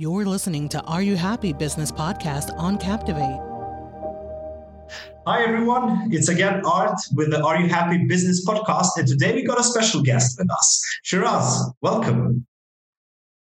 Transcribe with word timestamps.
You're 0.00 0.24
listening 0.24 0.66
to 0.70 0.80
Are 0.84 1.02
You 1.02 1.14
Happy 1.14 1.52
Business 1.52 1.92
Podcast 1.92 2.56
on 2.56 2.78
Captivate. 2.78 3.38
Hi, 5.26 5.42
everyone. 5.42 6.08
It's 6.10 6.30
again 6.30 6.64
Art 6.64 6.98
with 7.14 7.30
the 7.30 7.44
Are 7.44 7.60
You 7.60 7.68
Happy 7.68 8.06
Business 8.06 8.42
Podcast. 8.48 8.96
And 8.96 9.06
today 9.06 9.34
we 9.34 9.44
got 9.44 9.60
a 9.60 9.62
special 9.62 10.00
guest 10.02 10.38
with 10.38 10.50
us. 10.50 10.82
Chiraz, 11.04 11.74
welcome. 11.82 12.46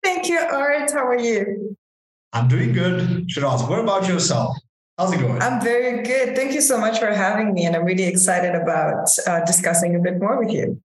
Thank 0.02 0.30
you, 0.30 0.40
Art. 0.40 0.90
How 0.94 1.06
are 1.06 1.20
you? 1.20 1.76
I'm 2.32 2.48
doing 2.48 2.72
good. 2.72 3.28
Chiraz, 3.28 3.70
what 3.70 3.80
about 3.80 4.08
yourself? 4.08 4.56
How's 4.98 5.12
it 5.12 5.20
going? 5.20 5.42
I'm 5.42 5.62
very 5.62 6.04
good. 6.04 6.38
Thank 6.38 6.54
you 6.54 6.62
so 6.62 6.80
much 6.80 7.00
for 7.00 7.08
having 7.08 7.54
me. 7.54 7.66
And 7.66 7.76
I'm 7.76 7.84
really 7.84 8.06
excited 8.06 8.56
about 8.56 9.10
uh, 9.28 9.44
discussing 9.44 9.98
a 9.98 10.00
bit 10.00 10.20
more 10.20 10.42
with 10.42 10.54
you. 10.54 10.82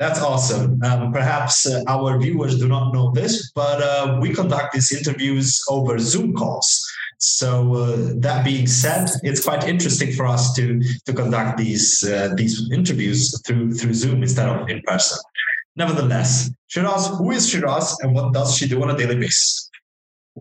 That's 0.00 0.22
awesome. 0.22 0.82
Um, 0.82 1.12
perhaps 1.12 1.66
uh, 1.66 1.84
our 1.86 2.18
viewers 2.18 2.58
do 2.58 2.66
not 2.66 2.94
know 2.94 3.12
this, 3.12 3.52
but 3.54 3.82
uh, 3.82 4.18
we 4.18 4.32
conduct 4.32 4.72
these 4.72 4.90
interviews 4.96 5.62
over 5.68 5.98
Zoom 5.98 6.34
calls. 6.34 6.90
So 7.18 7.74
uh, 7.74 8.12
that 8.16 8.42
being 8.42 8.66
said, 8.66 9.10
it's 9.22 9.44
quite 9.44 9.68
interesting 9.68 10.12
for 10.12 10.26
us 10.26 10.54
to 10.54 10.80
to 11.04 11.12
conduct 11.12 11.58
these 11.58 12.02
uh, 12.02 12.32
these 12.34 12.72
interviews 12.72 13.38
through 13.42 13.74
through 13.74 13.92
Zoom 13.92 14.22
instead 14.22 14.48
of 14.48 14.70
in 14.70 14.80
person. 14.86 15.18
Nevertheless, 15.76 16.50
Chiraz, 16.72 17.18
who 17.18 17.30
is 17.32 17.52
Chiraz, 17.52 17.94
and 18.00 18.14
what 18.14 18.32
does 18.32 18.56
she 18.56 18.66
do 18.66 18.82
on 18.82 18.90
a 18.90 18.96
daily 18.96 19.16
basis? 19.16 19.69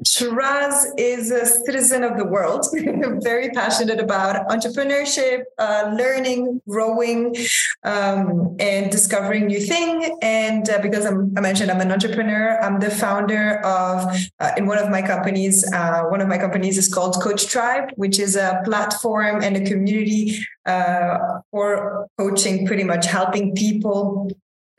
Chiraz 0.05 0.85
is 0.97 1.31
a 1.31 1.45
citizen 1.45 2.03
of 2.03 2.17
the 2.17 2.25
world, 2.25 2.65
very 3.23 3.49
passionate 3.49 3.99
about 3.99 4.47
entrepreneurship, 4.47 5.43
uh, 5.57 5.93
learning, 5.97 6.61
growing, 6.67 7.35
um, 7.83 8.55
and 8.59 8.91
discovering 8.91 9.47
new 9.47 9.59
thing. 9.59 10.17
And 10.21 10.69
uh, 10.69 10.79
because 10.79 11.05
I'm, 11.05 11.33
i 11.37 11.41
mentioned 11.41 11.69
I'm 11.69 11.81
an 11.81 11.91
entrepreneur, 11.91 12.59
I'm 12.61 12.79
the 12.79 12.89
founder 12.89 13.59
of, 13.65 14.15
uh, 14.39 14.51
in 14.57 14.67
one 14.67 14.77
of 14.77 14.89
my 14.89 15.01
companies, 15.01 15.69
uh, 15.73 16.03
one 16.03 16.21
of 16.21 16.27
my 16.27 16.37
companies 16.37 16.77
is 16.77 16.87
called 16.87 17.21
Coach 17.21 17.47
Tribe, 17.47 17.89
which 17.95 18.19
is 18.19 18.35
a 18.35 18.61
platform 18.63 19.43
and 19.43 19.57
a 19.57 19.65
community 19.65 20.39
uh, 20.65 21.39
for 21.51 22.07
coaching, 22.17 22.65
pretty 22.65 22.83
much 22.83 23.05
helping 23.05 23.53
people 23.53 24.29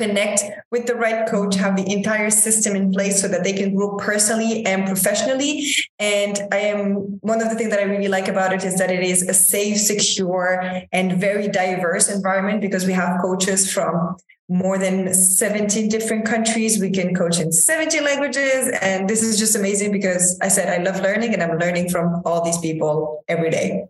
connect 0.01 0.43
with 0.71 0.87
the 0.87 0.95
right 0.95 1.29
coach, 1.29 1.55
have 1.57 1.77
the 1.77 1.91
entire 1.93 2.31
system 2.31 2.75
in 2.75 2.93
place 2.93 3.21
so 3.21 3.29
that 3.29 3.45
they 3.45 3.53
can 3.53 3.75
grow 3.75 3.97
personally 3.97 4.65
and 4.67 4.87
professionally. 4.87 5.67
And 5.99 6.41
I 6.51 6.59
am 6.59 7.19
one 7.21 7.43
of 7.43 7.51
the 7.51 7.57
things 7.57 7.71
that 7.71 7.81
I 7.81 7.85
really 7.85 8.09
like 8.09 8.29
about 8.29 8.53
it 8.53 8.65
is 8.65 8.79
that 8.79 8.91
it 8.91 9.03
is 9.03 9.23
a 9.29 9.35
safe, 9.35 9.79
secure, 9.79 10.83
and 10.93 11.21
very 11.21 11.49
diverse 11.49 12.09
environment 12.09 12.61
because 12.61 12.87
we 12.87 12.93
have 12.95 13.21
coaches 13.21 13.73
from 13.73 14.17
more 14.49 14.79
than 14.79 15.15
17 15.15 15.89
different 15.89 16.25
countries. 16.25 16.81
We 16.81 16.91
can 16.91 17.15
coach 17.15 17.39
in 17.39 17.53
70 17.53 18.01
languages. 18.01 18.69
And 18.83 19.09
this 19.09 19.23
is 19.23 19.39
just 19.39 19.55
amazing 19.55 19.93
because 19.93 20.39
I 20.43 20.49
said 20.49 20.69
I 20.69 20.83
love 20.83 21.01
learning 21.01 21.35
and 21.35 21.43
I'm 21.43 21.57
learning 21.59 21.91
from 21.91 22.23
all 22.25 22.45
these 22.45 22.59
people 22.59 23.23
every 23.29 23.51
day. 23.51 23.85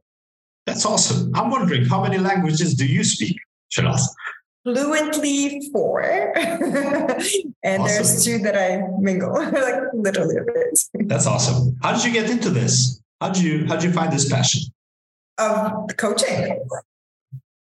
That's 0.67 0.85
awesome. 0.85 1.33
I'm 1.35 1.51
wondering 1.51 1.87
how 1.87 2.03
many 2.03 2.19
languages 2.19 2.75
do 2.75 2.85
you 2.85 3.03
speak, 3.05 3.39
Chiraz? 3.73 4.03
Fluently 4.65 5.71
four. 5.73 6.03
And 7.63 7.83
awesome. 7.83 7.95
there's 7.95 8.25
two 8.25 8.39
that 8.39 8.57
i 8.57 8.81
mingle 8.99 9.35
like 9.53 9.83
literally 9.93 10.37
a 10.37 10.45
bit. 10.45 11.09
That's 11.09 11.27
awesome. 11.27 11.77
How 11.83 11.93
did 11.93 12.05
you 12.05 12.13
get 12.13 12.31
into 12.31 12.49
this? 12.49 13.03
How 13.21 13.29
did 13.29 13.43
you 13.43 13.67
how 13.67 13.75
did 13.75 13.85
you 13.85 13.93
find 13.93 14.11
this 14.11 14.31
passion? 14.33 14.63
Of 15.37 15.89
coaching. 15.99 16.67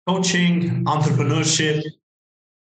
Coaching 0.07 0.85
entrepreneurship 0.85 1.83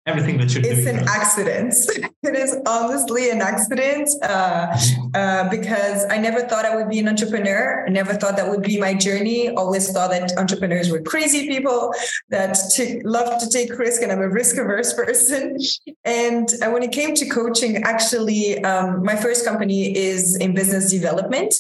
everything 0.08 0.38
that 0.38 0.54
you're 0.54 0.66
it's 0.66 0.84
doing. 0.84 0.98
an 0.98 1.08
accident. 1.08 1.76
it 2.24 2.36
is 2.36 2.58
honestly 2.66 3.30
an 3.30 3.42
accident 3.42 4.10
uh, 4.24 4.76
uh, 5.14 5.50
because 5.50 6.06
I 6.10 6.18
never 6.18 6.42
thought 6.42 6.66
I 6.66 6.76
would 6.76 6.90
be 6.90 7.00
an 7.00 7.08
entrepreneur. 7.08 7.86
I 7.88 7.90
never 7.90 8.14
thought 8.14 8.36
that 8.38 8.50
would 8.50 8.64
be 8.64 8.80
my 8.80 8.94
journey. 8.94 9.50
Always 9.50 9.92
thought 9.92 10.10
that 10.12 10.38
entrepreneurs 10.38 10.90
were 10.90 11.02
crazy 11.02 11.48
people 11.48 11.94
that 12.30 12.58
t- 12.74 13.02
love 13.04 13.40
to 13.42 13.50
take 13.50 13.78
risk, 13.78 14.02
and 14.02 14.12
I'm 14.12 14.22
a 14.22 14.30
risk 14.30 14.58
averse 14.58 14.94
person. 15.02 15.58
And 16.04 16.50
uh, 16.62 16.72
when 16.72 16.84
it 16.84 16.92
came 16.92 17.14
to 17.16 17.30
coaching, 17.30 17.84
actually, 17.84 18.64
um, 18.64 19.04
my 19.04 19.16
first 19.16 19.46
company 19.46 19.96
is 19.96 20.36
in 20.38 20.56
business 20.56 20.90
development, 20.90 21.54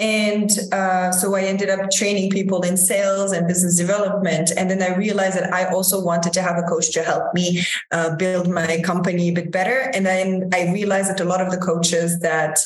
and 0.00 0.50
uh, 0.72 1.12
so 1.12 1.36
I 1.36 1.42
ended 1.42 1.70
up 1.70 1.90
training 1.90 2.30
people 2.30 2.62
in 2.62 2.76
sales 2.76 3.30
and 3.30 3.46
business 3.46 3.76
development. 3.76 4.50
And 4.56 4.68
then 4.68 4.82
I 4.82 4.96
realized 4.96 5.36
that 5.36 5.52
I 5.52 5.66
also 5.72 6.04
wanted 6.04 6.32
to 6.32 6.42
have 6.42 6.58
a 6.58 6.62
coach 6.62 6.92
to 6.94 7.02
help 7.02 7.32
me 7.32 7.62
uh, 7.92 8.16
build 8.16 8.48
my 8.48 8.80
company 8.80 9.28
a 9.28 9.32
bit 9.32 9.52
better. 9.52 9.90
And 9.94 10.04
then 10.04 10.50
I 10.52 10.72
realized 10.72 11.10
that 11.10 11.20
a 11.20 11.24
lot 11.24 11.40
of 11.40 11.52
the 11.52 11.58
coaches 11.58 12.18
that 12.20 12.58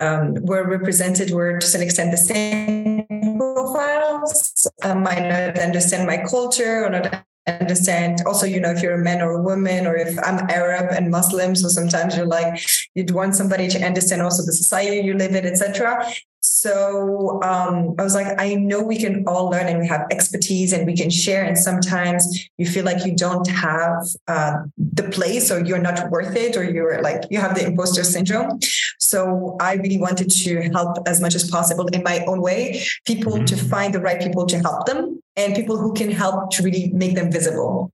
um, 0.00 0.34
were 0.42 0.68
represented 0.68 1.30
were 1.30 1.58
to 1.58 1.66
some 1.66 1.80
extent 1.80 2.10
the 2.10 2.18
same 2.18 3.06
profiles, 3.38 4.70
uh, 4.82 4.94
might 4.94 5.26
not 5.26 5.58
understand 5.58 6.06
my 6.06 6.18
culture 6.18 6.84
or 6.84 6.90
not 6.90 7.24
understand 7.46 8.22
also 8.26 8.46
you 8.46 8.58
know 8.58 8.70
if 8.70 8.82
you're 8.82 8.94
a 8.94 9.04
man 9.04 9.20
or 9.20 9.32
a 9.32 9.42
woman 9.42 9.86
or 9.86 9.94
if 9.94 10.16
i'm 10.24 10.48
arab 10.48 10.90
and 10.90 11.10
muslim 11.10 11.54
so 11.54 11.68
sometimes 11.68 12.16
you're 12.16 12.24
like 12.24 12.58
you'd 12.94 13.10
want 13.10 13.34
somebody 13.34 13.68
to 13.68 13.78
understand 13.84 14.22
also 14.22 14.42
the 14.46 14.52
society 14.52 15.04
you 15.06 15.12
live 15.12 15.34
in 15.34 15.44
etc 15.44 16.10
so 16.46 17.42
um, 17.42 17.94
I 17.98 18.02
was 18.02 18.14
like, 18.14 18.38
I 18.38 18.54
know 18.54 18.82
we 18.82 18.98
can 18.98 19.24
all 19.26 19.48
learn 19.48 19.66
and 19.66 19.78
we 19.78 19.86
have 19.86 20.06
expertise 20.10 20.74
and 20.74 20.84
we 20.84 20.94
can 20.94 21.08
share. 21.08 21.42
And 21.42 21.56
sometimes 21.56 22.50
you 22.58 22.66
feel 22.66 22.84
like 22.84 23.06
you 23.06 23.16
don't 23.16 23.48
have 23.48 24.04
uh, 24.28 24.56
the 24.76 25.04
place 25.04 25.50
or 25.50 25.64
you're 25.64 25.78
not 25.78 26.10
worth 26.10 26.36
it 26.36 26.54
or 26.54 26.62
you're 26.62 27.00
like, 27.00 27.22
you 27.30 27.40
have 27.40 27.54
the 27.54 27.64
imposter 27.64 28.04
syndrome. 28.04 28.60
So 28.98 29.56
I 29.58 29.76
really 29.76 29.96
wanted 29.96 30.30
to 30.30 30.68
help 30.68 30.98
as 31.06 31.18
much 31.18 31.34
as 31.34 31.50
possible 31.50 31.86
in 31.86 32.02
my 32.02 32.22
own 32.26 32.42
way, 32.42 32.84
people 33.06 33.32
mm-hmm. 33.32 33.46
to 33.46 33.56
find 33.56 33.94
the 33.94 34.00
right 34.00 34.20
people 34.20 34.44
to 34.44 34.58
help 34.58 34.84
them 34.84 35.22
and 35.36 35.54
people 35.54 35.78
who 35.78 35.94
can 35.94 36.10
help 36.10 36.50
to 36.50 36.62
really 36.62 36.90
make 36.92 37.14
them 37.14 37.32
visible. 37.32 37.90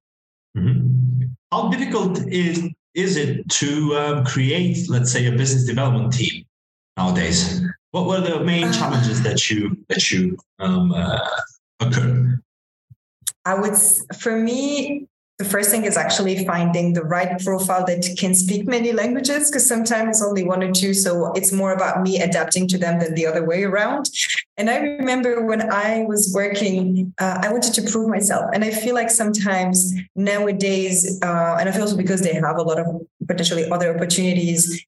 Mm-hmm. 0.56 1.27
How 1.53 1.69
difficult 1.69 2.27
is, 2.27 2.69
is 2.94 3.17
it 3.17 3.49
to 3.49 3.97
um, 3.97 4.25
create, 4.25 4.91
let's 4.91 5.12
say, 5.12 5.27
a 5.27 5.31
business 5.31 5.67
development 5.67 6.15
team 6.15 6.44
nowadays? 6.97 7.62
What 7.92 8.06
were 8.06 8.20
the 8.20 8.40
main 8.44 8.64
uh, 8.64 8.72
challenges 8.72 9.22
that 9.22 9.50
you 9.50 9.76
that 9.88 10.10
you 10.10 10.38
um, 10.58 10.92
uh, 10.92 11.18
occurred? 11.80 12.40
I 13.44 13.54
would, 13.54 13.76
for 14.18 14.36
me, 14.36 15.08
the 15.38 15.46
first 15.46 15.70
thing 15.70 15.86
is 15.86 15.96
actually 15.96 16.44
finding 16.44 16.92
the 16.92 17.02
right 17.02 17.42
profile 17.42 17.86
that 17.86 18.06
can 18.18 18.34
speak 18.34 18.66
many 18.66 18.92
languages 18.92 19.50
because 19.50 19.66
sometimes 19.66 20.18
it's 20.18 20.22
only 20.22 20.44
one 20.44 20.62
or 20.62 20.70
two. 20.70 20.92
So 20.92 21.32
it's 21.32 21.50
more 21.50 21.72
about 21.72 22.02
me 22.02 22.20
adapting 22.20 22.68
to 22.68 22.76
them 22.76 23.00
than 23.00 23.14
the 23.14 23.26
other 23.26 23.42
way 23.42 23.64
around. 23.64 24.10
And 24.58 24.68
I 24.68 24.76
remember 24.76 25.46
when 25.46 25.72
I 25.72 26.04
was 26.06 26.30
working, 26.34 27.14
uh, 27.18 27.38
I 27.40 27.50
wanted 27.50 27.72
to 27.72 27.82
prove 27.90 28.10
myself. 28.10 28.50
And 28.52 28.62
I 28.62 28.70
feel 28.70 28.94
like 28.94 29.08
sometimes 29.08 29.94
nowadays, 30.14 31.18
uh, 31.22 31.56
and 31.58 31.70
I 31.70 31.72
feel 31.72 31.82
also 31.82 31.96
because 31.96 32.20
they 32.20 32.34
have 32.34 32.58
a 32.58 32.62
lot 32.62 32.78
of 32.78 33.00
potentially 33.26 33.68
other 33.70 33.94
opportunities, 33.94 34.84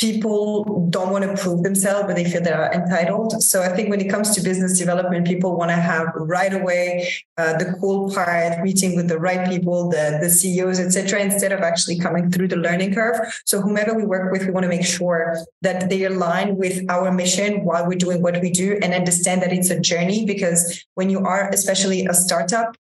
people 0.00 0.88
don't 0.90 1.10
want 1.10 1.24
to 1.24 1.40
prove 1.40 1.62
themselves, 1.62 2.06
but 2.06 2.16
they 2.16 2.24
feel 2.24 2.42
they're 2.42 2.70
entitled. 2.72 3.42
So 3.42 3.62
I 3.62 3.68
think 3.68 3.90
when 3.90 4.00
it 4.00 4.08
comes 4.08 4.34
to 4.34 4.42
business 4.42 4.78
development, 4.78 5.26
people 5.26 5.56
want 5.56 5.70
to 5.70 5.76
have 5.76 6.08
right 6.16 6.52
away 6.52 7.08
uh, 7.38 7.56
the 7.58 7.76
cool 7.80 8.12
part, 8.12 8.62
meeting 8.62 8.96
with 8.96 9.08
the 9.08 9.18
right 9.18 9.48
people, 9.48 9.90
the, 9.90 10.18
the 10.20 10.28
CEOs, 10.28 10.80
etc., 10.80 11.20
instead 11.20 11.52
of 11.52 11.60
actually 11.60 11.98
coming 11.98 12.30
through 12.30 12.48
the 12.48 12.56
learning 12.56 12.94
curve. 12.94 13.16
So 13.44 13.60
whomever 13.60 13.94
we 13.94 14.04
work 14.04 14.32
with, 14.32 14.44
we 14.44 14.50
want 14.50 14.64
to 14.64 14.68
make 14.68 14.84
sure 14.84 15.36
that 15.62 15.88
they 15.88 16.04
align 16.04 16.56
with 16.56 16.84
our 16.90 17.12
mission 17.12 17.64
while 17.64 17.86
we're 17.86 17.98
doing 17.98 18.20
what 18.20 18.40
we 18.40 18.50
do 18.50 18.78
and 18.82 18.92
understand 18.92 19.42
that 19.42 19.52
it's 19.52 19.70
a 19.70 19.78
journey 19.80 20.24
because 20.24 20.84
when 20.94 21.08
you 21.08 21.20
are 21.20 21.48
especially 21.50 22.06
a 22.06 22.14
startup, 22.14 22.76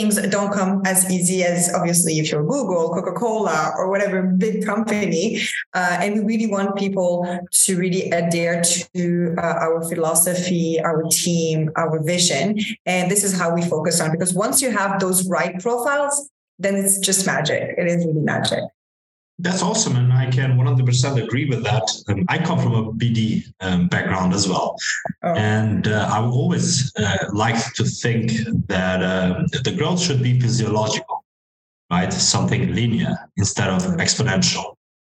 things 0.00 0.16
don't 0.28 0.52
come 0.52 0.82
as 0.86 1.10
easy 1.10 1.44
as 1.44 1.72
obviously 1.74 2.18
if 2.18 2.30
you're 2.30 2.42
Google, 2.42 2.90
Coca 2.94 3.12
Cola, 3.12 3.72
or 3.76 3.90
whatever 3.90 4.22
big 4.22 4.64
company. 4.64 5.40
Uh, 5.74 5.98
and 6.00 6.14
we 6.14 6.20
really 6.20 6.46
want 6.46 6.76
people 6.76 7.12
to 7.50 7.76
really 7.76 8.10
adhere 8.10 8.62
to 8.62 9.34
uh, 9.38 9.64
our 9.66 9.82
philosophy, 9.88 10.80
our 10.82 11.02
team, 11.10 11.70
our 11.76 12.02
vision. 12.02 12.58
And 12.86 13.10
this 13.10 13.24
is 13.24 13.38
how 13.38 13.54
we 13.54 13.62
focus 13.62 14.00
on 14.00 14.10
because 14.10 14.32
once 14.32 14.62
you 14.62 14.70
have 14.70 15.00
those 15.00 15.28
right 15.28 15.58
profiles, 15.60 16.30
then 16.58 16.76
it's 16.76 16.98
just 16.98 17.26
magic. 17.26 17.74
It 17.76 17.86
is 17.86 18.06
really 18.06 18.20
magic. 18.20 18.64
That's 19.42 19.62
awesome, 19.62 19.96
and 19.96 20.12
I 20.12 20.30
can 20.30 20.58
100% 20.58 21.22
agree 21.22 21.46
with 21.48 21.64
that. 21.64 21.88
Um, 22.08 22.24
I 22.28 22.36
come 22.38 22.58
from 22.58 22.74
a 22.74 22.92
BD 22.92 23.44
um, 23.60 23.88
background 23.88 24.34
as 24.34 24.46
well, 24.46 24.76
oh. 25.22 25.34
and 25.34 25.88
uh, 25.88 26.08
I 26.12 26.20
always 26.20 26.94
uh, 26.96 27.28
like 27.32 27.72
to 27.74 27.84
think 27.84 28.32
that 28.68 29.02
uh, 29.02 29.46
the 29.64 29.74
growth 29.76 30.00
should 30.00 30.22
be 30.22 30.38
physiological, 30.38 31.24
right? 31.90 32.12
Something 32.12 32.74
linear 32.74 33.16
instead 33.38 33.70
of 33.70 33.82
exponential. 33.96 34.74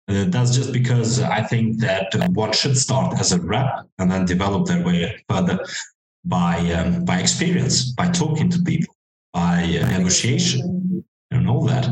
Uh, 0.08 0.24
that's 0.28 0.54
just 0.54 0.72
because 0.72 1.20
I 1.20 1.42
think 1.42 1.80
that 1.80 2.12
what 2.34 2.54
should 2.54 2.76
start 2.76 3.18
as 3.18 3.32
a 3.32 3.40
rep 3.40 3.86
and 3.98 4.10
then 4.10 4.24
develop 4.24 4.66
their 4.66 4.84
way 4.84 5.24
further 5.28 5.58
by 6.24 6.58
um, 6.72 7.04
by 7.04 7.18
experience, 7.18 7.92
by 7.92 8.08
talking 8.08 8.48
to 8.50 8.62
people, 8.62 8.94
by 9.32 9.62
uh, 9.82 9.98
negotiation, 9.98 11.04
and 11.32 11.48
all 11.48 11.64
that. 11.66 11.88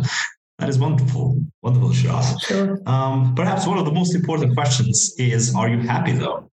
That 0.61 0.69
is 0.69 0.79
wonderful. 0.79 1.43
Wonderful, 1.63 1.91
Chiraz. 1.91 2.39
Sure. 2.43 2.79
Um, 2.87 3.35
perhaps 3.35 3.67
one 3.67 3.79
of 3.79 3.87
the 3.87 3.93
most 3.93 4.15
important 4.15 4.55
questions 4.55 5.15
is 5.19 5.55
Are 5.55 5.69
you 5.69 5.79
happy 5.79 6.13
though? 6.13 6.51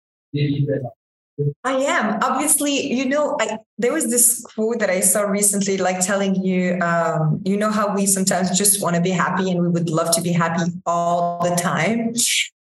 I 1.64 1.72
am. 1.72 2.18
Obviously, 2.22 2.92
you 2.92 3.06
know, 3.06 3.36
I, 3.40 3.58
there 3.78 3.92
was 3.92 4.10
this 4.10 4.44
quote 4.44 4.80
that 4.80 4.90
I 4.90 5.00
saw 5.00 5.22
recently, 5.22 5.78
like 5.78 6.04
telling 6.04 6.34
you, 6.44 6.78
um, 6.80 7.40
you 7.44 7.56
know, 7.56 7.70
how 7.70 7.94
we 7.94 8.06
sometimes 8.06 8.56
just 8.56 8.82
want 8.82 8.96
to 8.96 9.02
be 9.02 9.10
happy 9.10 9.50
and 9.50 9.60
we 9.60 9.68
would 9.68 9.88
love 9.88 10.14
to 10.16 10.20
be 10.20 10.32
happy 10.32 10.70
all 10.84 11.42
the 11.42 11.56
time. 11.56 12.12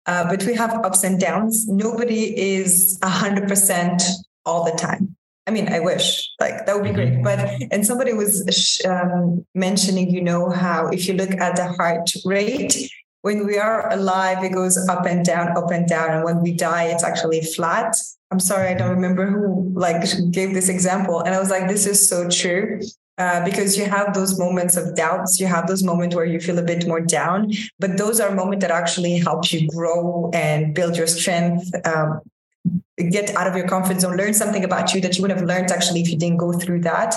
Uh, 0.05 0.27
but 0.29 0.43
we 0.45 0.53
have 0.55 0.73
ups 0.85 1.03
and 1.03 1.19
downs. 1.19 1.67
Nobody 1.67 2.39
is 2.39 2.97
100% 3.03 4.01
all 4.45 4.63
the 4.63 4.71
time. 4.71 5.15
I 5.51 5.53
mean, 5.53 5.67
I 5.67 5.81
wish 5.81 6.31
like 6.39 6.65
that 6.65 6.73
would 6.75 6.85
be 6.85 6.93
great. 6.93 7.11
Mm-hmm. 7.11 7.23
But 7.23 7.39
and 7.73 7.85
somebody 7.85 8.13
was 8.13 8.81
um, 8.87 9.45
mentioning, 9.53 10.09
you 10.09 10.21
know, 10.21 10.49
how 10.49 10.87
if 10.87 11.09
you 11.09 11.13
look 11.13 11.31
at 11.31 11.57
the 11.57 11.67
heart 11.73 12.09
rate, 12.23 12.89
when 13.21 13.45
we 13.45 13.57
are 13.57 13.91
alive, 13.91 14.45
it 14.45 14.53
goes 14.53 14.77
up 14.87 15.05
and 15.05 15.25
down, 15.25 15.57
up 15.57 15.69
and 15.69 15.85
down, 15.89 16.11
and 16.11 16.23
when 16.23 16.41
we 16.41 16.53
die, 16.53 16.85
it's 16.85 17.03
actually 17.03 17.41
flat. 17.41 17.97
I'm 18.31 18.39
sorry, 18.39 18.69
I 18.69 18.75
don't 18.75 18.91
remember 18.91 19.25
who 19.27 19.73
like 19.75 20.03
gave 20.31 20.53
this 20.53 20.69
example, 20.69 21.19
and 21.19 21.35
I 21.35 21.39
was 21.39 21.49
like, 21.49 21.67
this 21.67 21.85
is 21.85 22.07
so 22.07 22.29
true. 22.29 22.79
Uh, 23.17 23.43
because 23.43 23.77
you 23.77 23.85
have 23.85 24.13
those 24.13 24.39
moments 24.39 24.77
of 24.77 24.95
doubts, 24.95 25.39
you 25.39 25.45
have 25.45 25.67
those 25.67 25.83
moments 25.83 26.15
where 26.15 26.25
you 26.25 26.39
feel 26.39 26.57
a 26.57 26.63
bit 26.63 26.87
more 26.87 27.01
down, 27.01 27.51
but 27.77 27.97
those 27.97 28.21
are 28.21 28.33
moments 28.33 28.63
that 28.63 28.71
actually 28.71 29.17
help 29.17 29.51
you 29.51 29.67
grow 29.67 30.31
and 30.33 30.73
build 30.73 30.95
your 30.95 31.05
strength, 31.05 31.69
um, 31.85 32.21
get 33.09 33.35
out 33.35 33.47
of 33.47 33.55
your 33.55 33.67
comfort 33.67 33.99
zone, 33.99 34.17
learn 34.17 34.33
something 34.33 34.63
about 34.63 34.93
you 34.93 35.01
that 35.01 35.17
you 35.17 35.21
would 35.21 35.31
have 35.31 35.41
learned 35.41 35.71
actually 35.71 36.01
if 36.01 36.09
you 36.09 36.17
didn't 36.17 36.37
go 36.37 36.51
through 36.53 36.81
that. 36.81 37.15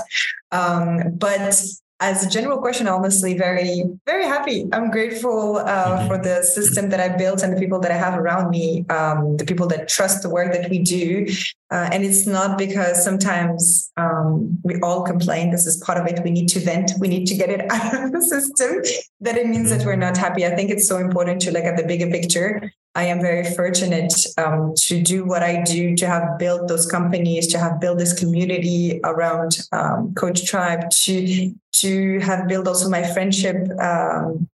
Um, 0.52 1.16
but 1.16 1.56
as 2.00 2.26
a 2.26 2.28
general 2.28 2.58
question, 2.58 2.88
honestly, 2.88 3.38
very, 3.38 3.84
very 4.04 4.24
happy. 4.24 4.66
I'm 4.72 4.90
grateful 4.90 5.58
uh, 5.58 5.64
mm-hmm. 5.66 6.08
for 6.08 6.18
the 6.18 6.42
system 6.42 6.90
that 6.90 7.00
I 7.00 7.16
built 7.16 7.42
and 7.42 7.56
the 7.56 7.60
people 7.60 7.78
that 7.80 7.90
I 7.90 7.96
have 7.96 8.18
around 8.18 8.50
me, 8.50 8.84
um, 8.90 9.36
the 9.36 9.44
people 9.44 9.66
that 9.68 9.88
trust 9.88 10.22
the 10.22 10.28
work 10.28 10.52
that 10.52 10.68
we 10.68 10.80
do. 10.80 11.26
Uh, 11.70 11.88
and 11.92 12.04
it's 12.04 12.26
not 12.26 12.58
because 12.58 13.02
sometimes 13.02 13.92
um, 13.96 14.58
we 14.64 14.78
all 14.80 15.02
complain. 15.02 15.50
This 15.50 15.66
is 15.66 15.76
part 15.78 15.98
of 15.98 16.06
it. 16.06 16.22
We 16.24 16.30
need 16.30 16.48
to 16.48 16.60
vent. 16.60 16.92
We 16.98 17.08
need 17.08 17.26
to 17.26 17.36
get 17.36 17.48
it 17.48 17.64
out 17.70 17.94
of 17.94 18.12
the 18.12 18.22
system. 18.22 18.82
That 19.20 19.36
it 19.36 19.46
means 19.46 19.70
that 19.70 19.86
we're 19.86 19.96
not 19.96 20.16
happy. 20.16 20.44
I 20.44 20.54
think 20.54 20.70
it's 20.70 20.86
so 20.86 20.98
important 20.98 21.40
to 21.42 21.52
look 21.52 21.64
at 21.64 21.76
the 21.76 21.84
bigger 21.84 22.10
picture 22.10 22.72
I 22.96 23.04
am 23.04 23.20
very 23.20 23.44
fortunate 23.44 24.14
um, 24.38 24.72
to 24.76 25.02
do 25.02 25.24
what 25.24 25.42
I 25.42 25.62
do, 25.62 25.96
to 25.96 26.06
have 26.06 26.38
built 26.38 26.68
those 26.68 26.86
companies, 26.86 27.48
to 27.48 27.58
have 27.58 27.80
built 27.80 27.98
this 27.98 28.12
community 28.12 29.00
around 29.02 29.58
um, 29.72 30.14
Coach 30.14 30.46
Tribe, 30.46 30.90
to 30.90 31.54
to 31.72 32.20
have 32.20 32.46
built 32.46 32.68
also 32.68 32.88
my 32.88 33.02
friendship 33.02 33.56
um, 33.80 34.48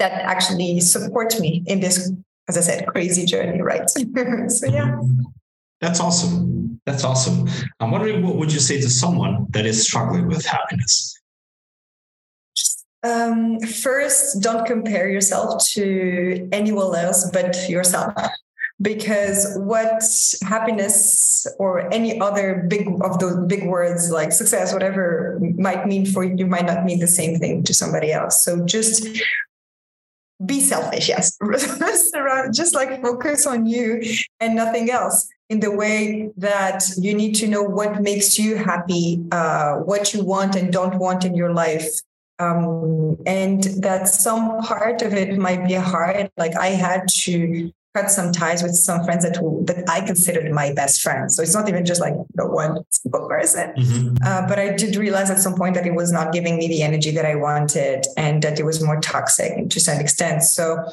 that 0.00 0.12
actually 0.12 0.80
support 0.80 1.38
me 1.38 1.62
in 1.66 1.78
this, 1.78 2.10
as 2.48 2.58
I 2.58 2.62
said, 2.62 2.86
crazy 2.88 3.24
journey. 3.24 3.62
Right. 3.62 3.88
so 4.48 4.66
yeah. 4.66 5.00
That's 5.80 6.00
awesome. 6.00 6.80
That's 6.84 7.04
awesome. 7.04 7.48
I'm 7.78 7.92
wondering 7.92 8.26
what 8.26 8.36
would 8.36 8.52
you 8.52 8.58
say 8.58 8.80
to 8.80 8.90
someone 8.90 9.46
that 9.50 9.66
is 9.66 9.84
struggling 9.84 10.26
with 10.26 10.44
happiness? 10.44 11.17
Um, 13.02 13.60
first, 13.60 14.42
don't 14.42 14.66
compare 14.66 15.08
yourself 15.08 15.64
to 15.72 16.48
anyone 16.52 16.96
else 16.96 17.30
but 17.30 17.68
yourself. 17.68 18.12
Because 18.80 19.56
what 19.56 20.02
happiness 20.42 21.44
or 21.58 21.92
any 21.92 22.20
other 22.20 22.64
big 22.68 22.86
of 23.02 23.18
those 23.18 23.44
big 23.46 23.66
words 23.66 24.10
like 24.10 24.30
success, 24.30 24.72
whatever 24.72 25.40
might 25.56 25.86
mean 25.86 26.06
for 26.06 26.22
you, 26.22 26.46
might 26.46 26.66
not 26.66 26.84
mean 26.84 27.00
the 27.00 27.08
same 27.08 27.38
thing 27.38 27.64
to 27.64 27.74
somebody 27.74 28.12
else. 28.12 28.44
So 28.44 28.64
just 28.64 29.04
be 30.44 30.60
selfish, 30.60 31.08
yes. 31.08 31.36
just 32.52 32.74
like 32.74 33.02
focus 33.02 33.46
on 33.46 33.66
you 33.66 34.00
and 34.38 34.54
nothing 34.54 34.90
else 34.90 35.28
in 35.48 35.60
the 35.60 35.70
way 35.70 36.30
that 36.36 36.84
you 36.98 37.14
need 37.14 37.34
to 37.34 37.48
know 37.48 37.62
what 37.62 38.00
makes 38.02 38.38
you 38.38 38.56
happy, 38.56 39.24
uh, 39.32 39.76
what 39.76 40.14
you 40.14 40.22
want 40.24 40.54
and 40.54 40.72
don't 40.72 40.98
want 40.98 41.24
in 41.24 41.34
your 41.34 41.52
life, 41.52 42.00
um, 42.38 43.16
and 43.26 43.64
that 43.82 44.08
some 44.08 44.60
part 44.62 45.02
of 45.02 45.14
it 45.14 45.38
might 45.38 45.66
be 45.66 45.74
hard. 45.74 46.30
Like 46.36 46.56
I 46.56 46.68
had 46.68 47.08
to 47.24 47.72
cut 47.94 48.10
some 48.10 48.32
ties 48.32 48.62
with 48.62 48.74
some 48.74 49.04
friends 49.04 49.24
that 49.24 49.34
that 49.66 49.88
I 49.88 50.00
considered 50.02 50.50
my 50.52 50.72
best 50.72 51.00
friends. 51.00 51.36
So 51.36 51.42
it's 51.42 51.54
not 51.54 51.68
even 51.68 51.84
just 51.84 52.00
like 52.00 52.14
the 52.34 52.46
one 52.46 52.82
single 52.90 53.28
person. 53.28 53.72
Mm-hmm. 53.76 54.16
Uh, 54.24 54.46
but 54.46 54.58
I 54.58 54.74
did 54.74 54.96
realize 54.96 55.30
at 55.30 55.38
some 55.38 55.54
point 55.54 55.74
that 55.74 55.86
it 55.86 55.94
was 55.94 56.12
not 56.12 56.32
giving 56.32 56.58
me 56.58 56.68
the 56.68 56.82
energy 56.82 57.10
that 57.12 57.24
I 57.24 57.34
wanted, 57.34 58.06
and 58.16 58.42
that 58.42 58.60
it 58.60 58.64
was 58.64 58.82
more 58.82 59.00
toxic 59.00 59.70
to 59.70 59.80
some 59.80 59.98
extent. 59.98 60.42
So 60.42 60.84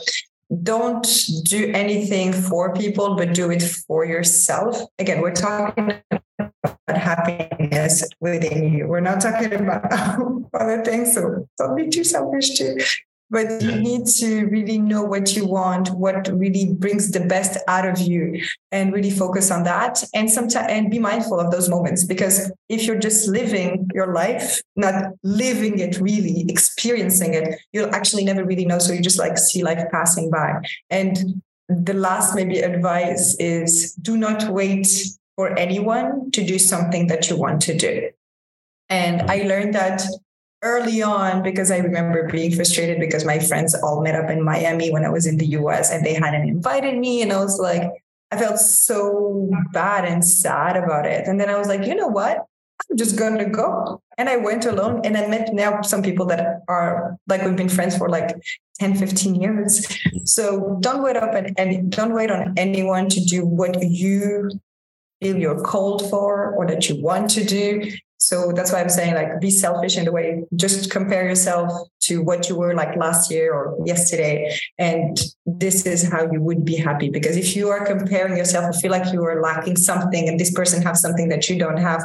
don't 0.64 1.08
do 1.44 1.72
anything 1.74 2.32
for 2.32 2.74
people, 2.74 3.16
but 3.16 3.34
do 3.34 3.52
it 3.52 3.64
for 3.64 4.06
yourself. 4.06 4.80
Again, 5.00 5.22
we're 5.22 5.34
talking 5.34 5.94
happiness 6.88 8.08
within 8.20 8.74
you. 8.74 8.88
We're 8.88 9.00
not 9.00 9.22
talking 9.22 9.54
about 9.54 9.92
other 10.54 10.84
things. 10.84 11.14
So 11.14 11.48
don't 11.58 11.76
be 11.76 11.90
too 11.90 12.04
selfish 12.04 12.58
too. 12.58 12.78
But 13.32 13.64
you 13.64 13.76
need 13.82 14.06
to 14.20 14.46
really 14.46 14.78
know 14.78 15.02
what 15.02 15.36
you 15.36 15.48
want, 15.48 15.90
what 15.90 16.28
really 16.32 16.74
brings 16.74 17.10
the 17.10 17.22
best 17.22 17.58
out 17.68 17.88
of 17.88 18.00
you, 18.00 18.40
and 18.72 18.94
really 18.94 19.10
focus 19.10 19.50
on 19.50 19.64
that. 19.64 20.04
And 20.14 20.30
sometimes 20.30 20.68
and 20.70 20.92
be 20.92 21.00
mindful 21.00 21.40
of 21.40 21.52
those 21.52 21.68
moments 21.68 22.04
because 22.04 22.52
if 22.70 22.86
you're 22.86 23.00
just 23.00 23.28
living 23.28 23.90
your 23.96 24.14
life, 24.14 24.62
not 24.76 25.14
living 25.24 25.80
it 25.80 26.00
really, 26.00 26.46
experiencing 26.48 27.34
it, 27.34 27.60
you'll 27.74 27.94
actually 27.96 28.26
never 28.26 28.46
really 28.46 28.66
know. 28.66 28.78
So 28.78 28.94
you 28.94 29.02
just 29.02 29.18
like 29.18 29.40
see 29.40 29.64
life 29.64 29.84
passing 29.92 30.30
by. 30.30 30.62
And 30.92 31.42
the 31.68 31.96
last 31.96 32.36
maybe 32.36 32.60
advice 32.60 33.36
is 33.40 33.94
do 33.96 34.18
not 34.18 34.50
wait 34.50 34.88
for 35.36 35.58
anyone 35.58 36.32
to 36.32 36.46
do 36.46 36.58
something 36.58 37.08
that 37.08 37.30
you 37.30 37.38
want 37.38 37.62
to 37.64 37.78
do. 37.78 38.10
And 38.90 39.24
I 39.24 39.44
learned 39.44 39.76
that 39.76 40.04
early 40.62 41.02
on 41.02 41.44
because 41.44 41.72
I 41.72 41.78
remember 41.78 42.28
being 42.28 42.52
frustrated 42.52 43.00
because 43.00 43.26
my 43.26 43.40
friends 43.40 43.76
all 43.76 44.02
met 44.02 44.16
up 44.16 44.30
in 44.30 44.44
Miami 44.44 44.92
when 44.92 45.06
I 45.06 45.10
was 45.10 45.26
in 45.26 45.38
the 45.38 45.48
US 45.60 45.92
and 45.92 46.06
they 46.06 46.14
hadn't 46.14 46.48
invited 46.48 46.98
me. 46.98 47.22
And 47.22 47.32
I 47.32 47.38
was 47.38 47.60
like, 47.60 47.84
I 48.32 48.38
felt 48.38 48.60
so 48.60 49.50
bad 49.74 50.06
and 50.06 50.26
sad 50.26 50.76
about 50.76 51.06
it. 51.06 51.28
And 51.28 51.40
then 51.40 51.50
I 51.50 51.58
was 51.58 51.68
like, 51.68 51.86
you 51.86 51.96
know 51.96 52.08
what? 52.08 52.46
I'm 52.90 52.98
just 52.98 53.18
going 53.18 53.38
to 53.38 53.46
go. 53.46 54.02
And 54.18 54.28
I 54.28 54.38
went 54.38 54.66
alone 54.66 55.02
and 55.06 55.16
I 55.16 55.28
met 55.28 55.54
now 55.54 55.82
some 55.82 56.02
people 56.02 56.26
that 56.28 56.62
are 56.68 57.18
like, 57.28 57.44
we've 57.44 57.56
been 57.56 57.70
friends 57.70 57.98
for 57.98 58.10
like 58.10 58.36
10, 58.80 58.96
15 58.96 59.36
years. 59.36 59.88
So 60.26 60.78
don't 60.82 61.04
wait 61.04 61.16
up 61.16 61.34
and, 61.34 61.58
and 61.58 61.92
don't 61.92 62.14
wait 62.14 62.32
on 62.32 62.54
anyone 62.58 63.08
to 63.10 63.24
do 63.24 63.46
what 63.46 63.82
you 63.82 64.50
feel 65.26 65.38
you're 65.42 65.62
called 65.62 66.08
for 66.10 66.54
or 66.56 66.68
that 66.68 66.88
you 66.90 67.02
want 67.02 67.30
to 67.32 67.44
do. 67.44 67.92
So 68.18 68.52
that's 68.56 68.72
why 68.72 68.82
I'm 68.82 68.90
saying 68.90 69.14
like 69.14 69.40
be 69.40 69.52
selfish 69.52 69.98
in 69.98 70.06
the 70.06 70.12
way, 70.12 70.44
just 70.56 70.90
compare 70.90 71.28
yourself 71.28 71.72
to 72.02 72.22
what 72.24 72.50
you 72.50 72.56
were 72.56 72.74
like 72.74 72.96
last 72.96 73.30
year 73.30 73.54
or 73.54 73.78
yesterday. 73.86 74.58
And 74.80 75.20
this 75.46 75.86
is 75.86 76.10
how 76.10 76.32
you 76.32 76.42
would 76.42 76.64
be 76.66 76.76
happy. 76.76 77.10
Because 77.10 77.38
if 77.38 77.56
you 77.56 77.70
are 77.70 77.86
comparing 77.86 78.38
yourself 78.38 78.66
and 78.66 78.76
feel 78.76 78.92
like 78.92 79.12
you 79.14 79.24
are 79.24 79.42
lacking 79.42 79.78
something 79.78 80.28
and 80.28 80.40
this 80.40 80.52
person 80.52 80.82
has 80.84 81.02
something 81.02 81.30
that 81.30 81.50
you 81.50 81.60
don't 81.60 81.78
have, 81.78 82.02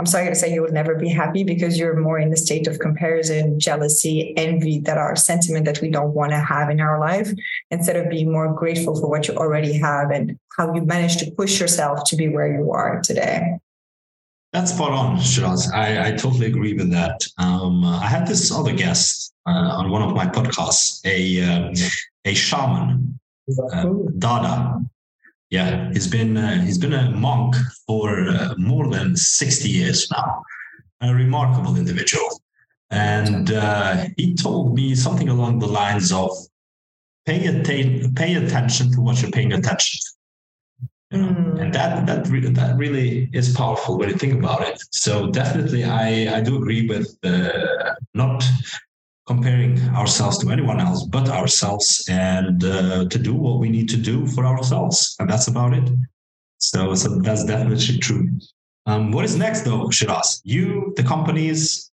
I'm 0.00 0.06
sorry 0.06 0.30
to 0.30 0.34
say 0.34 0.50
you 0.50 0.62
will 0.62 0.72
never 0.72 0.94
be 0.94 1.10
happy 1.10 1.44
because 1.44 1.78
you're 1.78 2.00
more 2.00 2.18
in 2.18 2.30
the 2.30 2.36
state 2.38 2.66
of 2.66 2.78
comparison, 2.78 3.60
jealousy, 3.60 4.32
envy 4.34 4.78
that 4.86 4.96
are 4.96 5.14
sentiment 5.14 5.66
that 5.66 5.82
we 5.82 5.90
don't 5.90 6.14
want 6.14 6.32
to 6.32 6.38
have 6.38 6.70
in 6.70 6.80
our 6.80 6.98
life 6.98 7.30
instead 7.70 7.96
of 7.96 8.08
being 8.08 8.32
more 8.32 8.50
grateful 8.54 8.98
for 8.98 9.10
what 9.10 9.28
you 9.28 9.34
already 9.34 9.74
have 9.76 10.10
and 10.10 10.38
how 10.56 10.74
you 10.74 10.86
managed 10.86 11.18
to 11.18 11.30
push 11.32 11.60
yourself 11.60 12.04
to 12.04 12.16
be 12.16 12.30
where 12.30 12.50
you 12.50 12.72
are 12.72 13.02
today. 13.02 13.58
That's 14.54 14.72
spot 14.72 14.92
on, 14.92 15.18
Chiraz. 15.18 15.70
I, 15.70 16.08
I 16.08 16.10
totally 16.12 16.46
agree 16.46 16.72
with 16.72 16.90
that. 16.92 17.20
Um, 17.36 17.84
I 17.84 18.06
had 18.06 18.26
this 18.26 18.50
other 18.50 18.72
guest 18.72 19.34
uh, 19.46 19.50
on 19.50 19.90
one 19.90 20.00
of 20.00 20.14
my 20.14 20.24
podcasts, 20.24 21.04
a 21.04 21.42
uh, 21.42 21.74
a 22.24 22.32
shaman, 22.32 23.20
uh, 23.74 23.84
Dada, 24.18 24.80
yeah, 25.50 25.90
he's 25.92 26.06
been 26.06 26.36
uh, 26.36 26.62
he's 26.62 26.78
been 26.78 26.92
a 26.92 27.10
monk 27.10 27.56
for 27.86 28.28
uh, 28.28 28.54
more 28.56 28.88
than 28.88 29.16
sixty 29.16 29.68
years 29.68 30.08
now. 30.10 30.42
A 31.02 31.14
remarkable 31.14 31.76
individual, 31.76 32.28
and 32.90 33.50
uh, 33.50 34.06
he 34.16 34.34
told 34.34 34.74
me 34.74 34.94
something 34.94 35.28
along 35.28 35.58
the 35.58 35.66
lines 35.66 36.12
of 36.12 36.30
pay 37.26 37.46
atten- 37.46 38.14
pay 38.14 38.34
attention 38.34 38.92
to 38.92 39.00
what 39.00 39.20
you're 39.20 39.30
paying 39.30 39.52
attention 39.52 39.98
to. 40.00 41.18
Mm. 41.18 41.60
And 41.60 41.74
that 41.74 42.06
that 42.06 42.28
really 42.28 42.52
that 42.52 42.76
really 42.76 43.28
is 43.32 43.52
powerful 43.52 43.98
when 43.98 44.08
you 44.08 44.16
think 44.16 44.34
about 44.34 44.62
it. 44.62 44.80
So 44.92 45.30
definitely, 45.30 45.82
I 45.84 46.36
I 46.36 46.40
do 46.40 46.56
agree 46.56 46.86
with 46.86 47.18
uh, 47.24 47.94
not 48.14 48.44
comparing 49.30 49.78
ourselves 49.94 50.36
to 50.38 50.50
anyone 50.50 50.80
else 50.80 51.04
but 51.04 51.28
ourselves 51.28 51.86
and 52.08 52.64
uh, 52.64 53.04
to 53.12 53.18
do 53.18 53.32
what 53.32 53.60
we 53.60 53.68
need 53.68 53.88
to 53.88 53.96
do 53.96 54.26
for 54.26 54.44
ourselves. 54.44 55.16
And 55.20 55.30
that's 55.30 55.46
about 55.46 55.72
it. 55.72 55.88
So, 56.58 56.94
so 56.96 57.08
that's 57.20 57.44
definitely 57.44 57.98
true. 57.98 58.28
Um, 58.86 59.12
what 59.12 59.24
is 59.24 59.36
next 59.36 59.60
though 59.62 59.86
Chiraz? 59.96 60.40
You 60.42 60.92
the 60.96 61.04
companies 61.04 61.89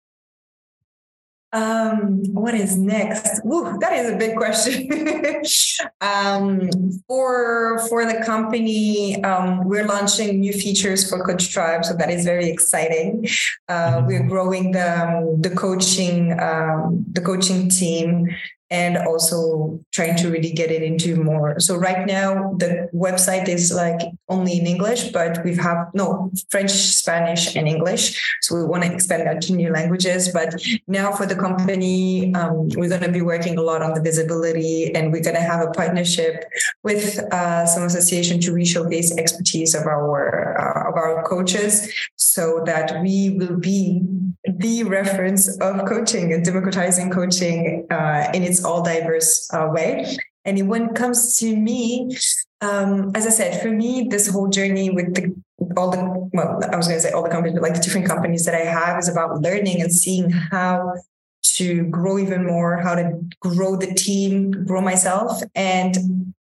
Um, 1.52 2.22
what 2.32 2.54
is 2.54 2.78
next? 2.78 3.40
Ooh, 3.44 3.76
that 3.80 3.92
is 3.92 4.10
a 4.10 4.16
big 4.16 4.36
question. 4.36 4.88
um, 6.00 6.70
for 7.06 7.78
for 7.88 8.06
the 8.06 8.22
company, 8.24 9.22
um, 9.22 9.68
we're 9.68 9.86
launching 9.86 10.40
new 10.40 10.54
features 10.54 11.08
for 11.08 11.22
Coach 11.24 11.52
Tribe, 11.52 11.84
so 11.84 11.94
that 11.94 12.10
is 12.10 12.24
very 12.24 12.48
exciting. 12.48 13.26
Uh, 13.68 13.96
mm-hmm. 13.98 14.06
we're 14.06 14.26
growing 14.26 14.72
the 14.72 15.02
um, 15.02 15.42
the 15.42 15.50
coaching 15.50 16.38
um, 16.40 17.04
the 17.12 17.20
coaching 17.20 17.68
team 17.68 18.28
and 18.72 18.96
also 18.96 19.78
trying 19.92 20.16
to 20.16 20.30
really 20.30 20.50
get 20.50 20.70
it 20.70 20.82
into 20.82 21.14
more. 21.22 21.60
So 21.60 21.76
right 21.76 22.06
now 22.06 22.54
the 22.56 22.88
website 22.94 23.46
is 23.46 23.70
like 23.70 24.00
only 24.30 24.58
in 24.58 24.66
English, 24.66 25.12
but 25.12 25.44
we 25.44 25.54
have 25.56 25.88
no 25.92 26.30
French, 26.50 26.70
Spanish, 26.70 27.54
and 27.54 27.68
English. 27.68 28.04
So 28.40 28.56
we 28.56 28.64
want 28.64 28.82
to 28.84 28.92
expand 28.92 29.26
that 29.26 29.42
to 29.42 29.52
new 29.52 29.70
languages. 29.70 30.30
But 30.32 30.50
now 30.88 31.12
for 31.12 31.26
the 31.26 31.36
company, 31.36 32.34
um, 32.34 32.70
we're 32.78 32.88
going 32.88 33.02
to 33.02 33.12
be 33.12 33.20
working 33.20 33.58
a 33.58 33.62
lot 33.62 33.82
on 33.82 33.92
the 33.92 34.00
visibility, 34.00 34.94
and 34.94 35.12
we're 35.12 35.26
going 35.28 35.36
to 35.36 35.42
have 35.52 35.60
a 35.60 35.70
partnership 35.72 36.44
with 36.82 37.18
uh, 37.30 37.66
some 37.66 37.82
association 37.84 38.40
to 38.40 38.52
re-showcase 38.54 39.16
expertise 39.18 39.74
of 39.74 39.84
our 39.86 40.56
uh, 40.58 40.88
of 40.88 40.94
our 40.96 41.22
coaches, 41.28 41.92
so 42.16 42.62
that 42.64 43.02
we 43.02 43.36
will 43.38 43.58
be 43.58 44.00
the 44.44 44.84
reference 44.84 45.58
of 45.60 45.84
coaching 45.86 46.32
and 46.32 46.44
democratizing 46.44 47.10
coaching 47.10 47.86
uh, 47.90 48.30
in 48.34 48.42
its 48.42 48.64
all 48.64 48.82
diverse 48.82 49.48
uh, 49.52 49.68
way. 49.70 50.16
And 50.44 50.68
when 50.68 50.90
it 50.90 50.94
comes 50.94 51.36
to 51.38 51.56
me, 51.56 52.16
um, 52.60 53.12
as 53.14 53.26
I 53.26 53.30
said, 53.30 53.62
for 53.62 53.70
me, 53.70 54.08
this 54.10 54.28
whole 54.28 54.48
journey 54.48 54.90
with 54.90 55.14
the 55.14 55.34
all 55.76 55.90
the 55.90 56.02
well, 56.32 56.60
I 56.72 56.76
was 56.76 56.88
going 56.88 56.98
to 56.98 57.02
say 57.02 57.12
all 57.12 57.22
the 57.22 57.28
companies, 57.28 57.54
but 57.54 57.62
like 57.62 57.74
the 57.74 57.80
different 57.80 58.06
companies 58.06 58.44
that 58.44 58.54
I 58.54 58.64
have 58.64 58.98
is 58.98 59.08
about 59.08 59.40
learning 59.40 59.80
and 59.80 59.92
seeing 59.92 60.30
how 60.30 60.94
to 61.42 61.84
grow 61.84 62.18
even 62.18 62.46
more, 62.46 62.78
how 62.78 62.94
to 62.94 63.20
grow 63.40 63.76
the 63.76 63.92
team, 63.94 64.64
grow 64.64 64.80
myself, 64.80 65.42
and 65.54 66.34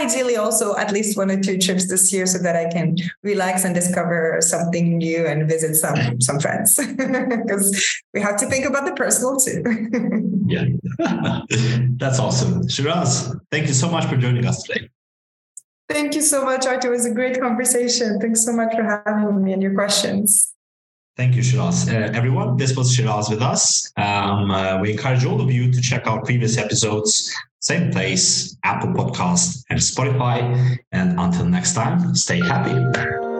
ideally 0.00 0.36
also 0.36 0.76
at 0.76 0.92
least 0.92 1.16
one 1.16 1.30
or 1.30 1.40
two 1.40 1.58
trips 1.58 1.88
this 1.88 2.12
year 2.12 2.26
so 2.26 2.38
that 2.38 2.56
I 2.56 2.70
can 2.70 2.96
relax 3.22 3.64
and 3.64 3.74
discover 3.74 4.38
something 4.40 4.98
new 4.98 5.26
and 5.26 5.48
visit 5.48 5.74
some 5.76 6.20
some 6.20 6.40
friends 6.40 6.76
because 6.96 8.00
we 8.14 8.20
have 8.20 8.36
to 8.38 8.46
think 8.46 8.64
about 8.64 8.84
the 8.86 8.92
personal 8.92 9.36
too. 9.36 9.62
yeah, 10.46 10.66
that's 11.96 12.18
awesome. 12.18 12.62
Chiraz, 12.68 13.34
thank 13.50 13.66
you 13.68 13.74
so 13.74 13.90
much 13.90 14.06
for 14.06 14.16
joining 14.16 14.46
us 14.46 14.62
today. 14.62 14.88
Thank 15.88 16.14
you 16.14 16.22
so 16.22 16.44
much, 16.44 16.66
Artur. 16.66 16.88
It 16.88 16.96
was 16.96 17.06
a 17.06 17.12
great 17.12 17.38
conversation. 17.38 18.18
Thanks 18.18 18.44
so 18.44 18.52
much 18.52 18.74
for 18.74 18.82
having 18.82 19.44
me 19.44 19.52
and 19.52 19.62
your 19.62 19.74
questions. 19.74 20.54
Thank 21.16 21.36
you, 21.36 21.42
Chiraz. 21.42 21.88
Uh, 21.88 22.10
everyone, 22.14 22.56
this 22.56 22.74
was 22.74 22.96
Chiraz 22.96 23.28
with 23.28 23.42
us. 23.42 23.92
Um, 23.96 24.50
uh, 24.50 24.78
we 24.80 24.92
encourage 24.92 25.24
all 25.24 25.40
of 25.40 25.50
you 25.52 25.70
to 25.70 25.80
check 25.80 26.06
out 26.06 26.24
previous 26.24 26.56
episodes, 26.56 27.34
same 27.60 27.92
place, 27.92 28.56
Apple 28.64 28.90
Podcast 28.90 29.64
and 29.68 29.78
Spotify. 29.78 30.78
And 30.92 31.20
until 31.20 31.44
next 31.44 31.74
time, 31.74 32.14
stay 32.14 32.40
happy. 32.40 33.31